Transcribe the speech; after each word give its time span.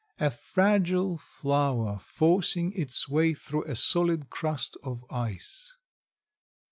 A 0.19 0.31
fragile 0.31 1.15
flower 1.15 1.99
forcing 1.99 2.71
its 2.71 3.07
way 3.07 3.35
through 3.35 3.65
a 3.65 3.75
solid 3.75 4.31
crust 4.31 4.75
of 4.81 5.05
ice. 5.11 5.75